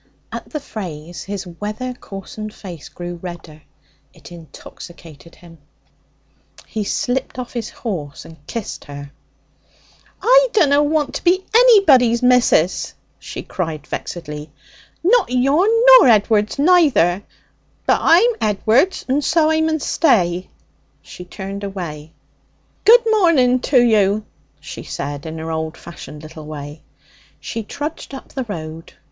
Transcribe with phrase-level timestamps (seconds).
[0.31, 3.61] At the phrase his weather coarsened face grew redder.
[4.15, 5.59] It intoxicated him.
[6.65, 9.11] He slipped off his horse and kissed her.
[10.23, 14.49] 'I dunna want to be anybody's missus!' she cried vexedly.
[15.03, 15.69] 'Not yourn
[15.99, 17.21] nor Ed'ard's neither!
[17.85, 20.49] But I Ed'ard's, and so I mun stay.'
[21.03, 22.11] She turned away.
[22.85, 24.25] 'Good morning to you,'
[24.59, 26.81] she said in her old fashioned little way.
[27.39, 28.93] She trudged up the road.